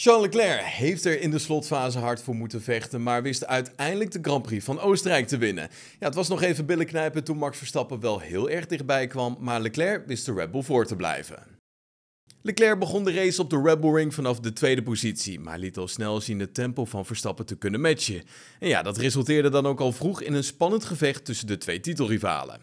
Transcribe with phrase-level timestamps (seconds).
[0.00, 4.18] Charles Leclerc heeft er in de slotfase hard voor moeten vechten, maar wist uiteindelijk de
[4.22, 5.68] Grand Prix van Oostenrijk te winnen.
[5.98, 9.36] Ja, het was nog even billen knijpen toen Max Verstappen wel heel erg dichtbij kwam,
[9.40, 11.42] maar Leclerc wist de Red Bull voor te blijven.
[12.42, 15.76] Leclerc begon de race op de Red Bull Ring vanaf de tweede positie, maar liet
[15.76, 18.22] al snel zien het tempo van Verstappen te kunnen matchen.
[18.58, 21.80] En ja, dat resulteerde dan ook al vroeg in een spannend gevecht tussen de twee
[21.80, 22.60] titelrivalen.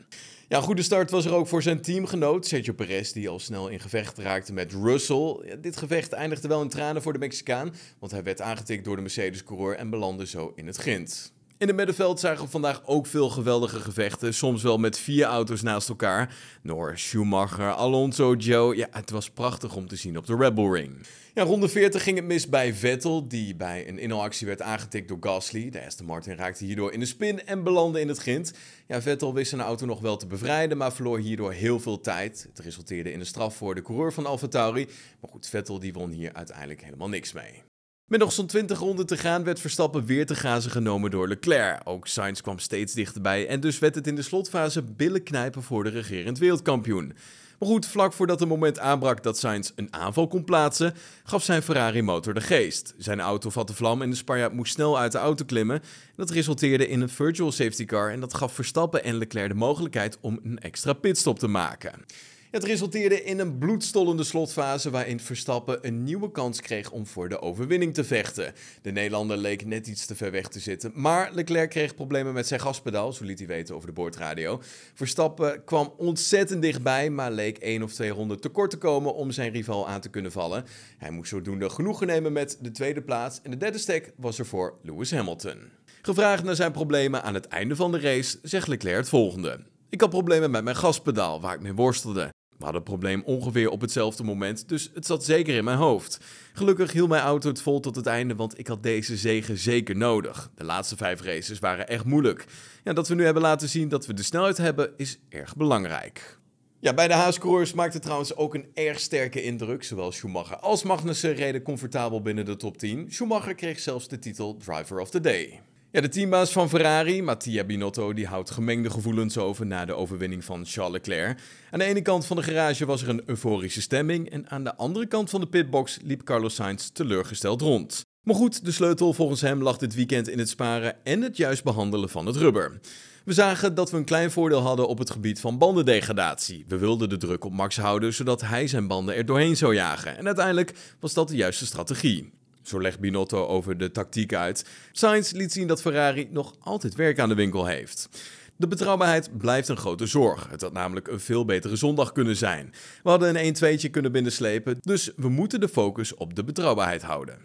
[0.47, 3.67] Ja, een goede start was er ook voor zijn teamgenoot Sergio Perez, die al snel
[3.67, 5.57] in gevecht raakte met Russell.
[5.61, 9.01] dit gevecht eindigde wel in tranen voor de Mexicaan, want hij werd aangetikt door de
[9.01, 11.33] Mercedes-coureur en belandde zo in het grind.
[11.57, 15.61] In het middenveld zagen we vandaag ook veel geweldige gevechten, soms wel met vier auto's
[15.61, 16.35] naast elkaar.
[16.61, 18.75] Norris, Schumacher, Alonso, Joe.
[18.75, 21.07] Ja, het was prachtig om te zien op de Red Bull Ring.
[21.33, 25.17] Ja, ronde 40 ging het mis bij Vettel, die bij een inhaalactie werd aangetikt door
[25.19, 25.69] Gasly.
[25.69, 28.53] De Aston Martin raakte hierdoor in de spin en belandde in het grind.
[28.87, 32.47] Ja, Vettel wist zijn auto nog wel te bevrijden, maar verloor hierdoor heel veel tijd.
[32.49, 34.87] Het resulteerde in een straf voor de coureur van AlphaTauri.
[35.21, 37.63] Maar goed, Vettel die won hier uiteindelijk helemaal niks mee.
[38.05, 41.81] Met nog zo'n 20 ronden te gaan werd Verstappen weer te gazen genomen door Leclerc.
[41.83, 45.83] Ook Sainz kwam steeds dichterbij en dus werd het in de slotfase billen knijpen voor
[45.83, 47.13] de regerend wereldkampioen.
[47.59, 51.61] Maar goed, vlak voordat het moment aanbrak dat Sainz een aanval kon plaatsen, gaf zijn
[51.61, 52.93] Ferrari-motor de geest.
[52.97, 55.81] Zijn auto vatte vlam en de Spanjaard moest snel uit de auto klimmen.
[56.15, 60.17] Dat resulteerde in een virtual safety car en dat gaf Verstappen en Leclerc de mogelijkheid
[60.21, 62.05] om een extra pitstop te maken.
[62.51, 67.41] Het resulteerde in een bloedstollende slotfase waarin Verstappen een nieuwe kans kreeg om voor de
[67.41, 68.53] overwinning te vechten.
[68.81, 72.47] De Nederlander leek net iets te ver weg te zitten, maar Leclerc kreeg problemen met
[72.47, 74.61] zijn gaspedaal, zo liet hij weten over de boordradio.
[74.93, 79.51] Verstappen kwam ontzettend dichtbij, maar leek één of twee ronden tekort te komen om zijn
[79.51, 80.65] rival aan te kunnen vallen.
[80.97, 84.45] Hij moest zodoende genoegen nemen met de tweede plaats en de derde stek was er
[84.45, 85.71] voor Lewis Hamilton.
[86.01, 89.73] Gevraagd naar zijn problemen aan het einde van de race, zegt Leclerc het volgende.
[89.89, 92.33] Ik had problemen met mijn gaspedaal, waar ik mee worstelde.
[92.57, 96.19] We hadden het probleem ongeveer op hetzelfde moment, dus het zat zeker in mijn hoofd.
[96.53, 99.95] Gelukkig hield mijn auto het vol tot het einde, want ik had deze zegen zeker
[99.95, 100.51] nodig.
[100.55, 102.45] De laatste vijf races waren echt moeilijk.
[102.83, 106.39] Ja, dat we nu hebben laten zien dat we de snelheid hebben, is erg belangrijk.
[106.79, 109.83] Ja, bij de Haas-coureurs maakte trouwens ook een erg sterke indruk.
[109.83, 113.11] Zowel Schumacher als Magnussen reden comfortabel binnen de top 10.
[113.11, 115.61] Schumacher kreeg zelfs de titel Driver of the Day.
[115.95, 120.43] Ja, de teambaas van Ferrari, Mattia Binotto, die houdt gemengde gevoelens over na de overwinning
[120.43, 121.39] van Charles Leclerc.
[121.71, 124.75] Aan de ene kant van de garage was er een euforische stemming en aan de
[124.75, 128.05] andere kant van de pitbox liep Carlos Sainz teleurgesteld rond.
[128.23, 131.63] Maar goed, de sleutel volgens hem lag dit weekend in het sparen en het juist
[131.63, 132.79] behandelen van het rubber.
[133.25, 136.65] We zagen dat we een klein voordeel hadden op het gebied van bandendegradatie.
[136.67, 140.17] We wilden de druk op Max houden zodat hij zijn banden er doorheen zou jagen.
[140.17, 142.33] En uiteindelijk was dat de juiste strategie.
[142.67, 144.65] Zo legt Binotto over de tactiek uit.
[144.91, 148.09] Sainz liet zien dat Ferrari nog altijd werk aan de winkel heeft.
[148.57, 150.49] De betrouwbaarheid blijft een grote zorg.
[150.49, 152.73] Het had namelijk een veel betere zondag kunnen zijn.
[153.03, 157.41] We hadden een 1-2'tje kunnen binnenslepen, dus we moeten de focus op de betrouwbaarheid houden.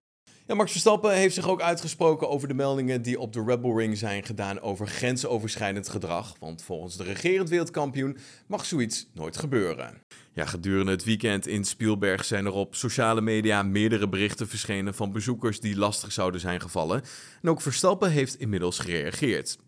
[0.57, 3.99] Max Verstappen heeft zich ook uitgesproken over de meldingen die op de Red Bull Ring
[3.99, 6.35] zijn gedaan over grensoverschrijdend gedrag.
[6.39, 8.17] Want volgens de regerend wereldkampioen
[8.47, 10.03] mag zoiets nooit gebeuren.
[10.33, 15.13] Ja, gedurende het weekend in Spielberg zijn er op sociale media meerdere berichten verschenen van
[15.13, 17.03] bezoekers die lastig zouden zijn gevallen.
[17.43, 19.59] En ook Verstappen heeft inmiddels gereageerd.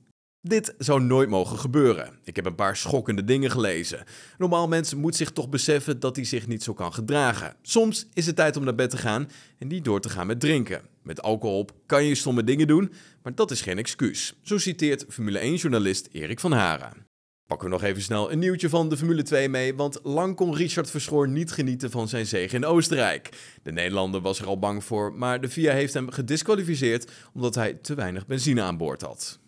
[0.44, 2.18] Dit zou nooit mogen gebeuren.
[2.24, 4.04] Ik heb een paar schokkende dingen gelezen.
[4.38, 7.56] Normaal mens moet zich toch beseffen dat hij zich niet zo kan gedragen.
[7.62, 10.40] Soms is het tijd om naar bed te gaan en niet door te gaan met
[10.40, 10.82] drinken.
[11.02, 12.92] Met alcohol kan je stomme dingen doen,
[13.22, 14.34] maar dat is geen excuus.
[14.42, 17.06] Zo citeert Formule 1-journalist Erik van Haren.
[17.46, 20.54] Pakken we nog even snel een nieuwtje van de Formule 2 mee, want lang kon
[20.54, 23.28] Richard Verschoor niet genieten van zijn zege in Oostenrijk.
[23.62, 27.74] De Nederlander was er al bang voor, maar de FIA heeft hem gedisqualificeerd omdat hij
[27.74, 29.40] te weinig benzine aan boord had.